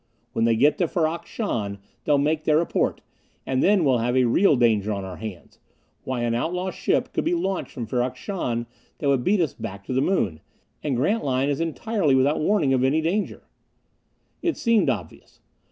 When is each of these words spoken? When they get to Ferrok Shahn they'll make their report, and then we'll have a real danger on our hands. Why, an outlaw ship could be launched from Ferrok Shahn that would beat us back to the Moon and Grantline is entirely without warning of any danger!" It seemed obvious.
When 0.33 0.45
they 0.45 0.55
get 0.55 0.79
to 0.79 0.87
Ferrok 0.87 1.27
Shahn 1.27 1.77
they'll 2.05 2.17
make 2.17 2.43
their 2.43 2.57
report, 2.57 3.01
and 3.45 3.61
then 3.61 3.83
we'll 3.85 3.99
have 3.99 4.17
a 4.17 4.23
real 4.25 4.55
danger 4.55 4.91
on 4.91 5.05
our 5.05 5.17
hands. 5.17 5.59
Why, 6.05 6.21
an 6.23 6.33
outlaw 6.33 6.71
ship 6.71 7.13
could 7.13 7.23
be 7.23 7.35
launched 7.35 7.71
from 7.71 7.85
Ferrok 7.85 8.15
Shahn 8.17 8.65
that 8.97 9.09
would 9.09 9.23
beat 9.23 9.39
us 9.41 9.53
back 9.53 9.85
to 9.85 9.93
the 9.93 10.01
Moon 10.01 10.39
and 10.83 10.95
Grantline 10.95 11.49
is 11.49 11.61
entirely 11.61 12.15
without 12.15 12.39
warning 12.39 12.73
of 12.73 12.83
any 12.83 12.99
danger!" 13.01 13.43
It 14.41 14.57
seemed 14.57 14.89
obvious. 14.89 15.39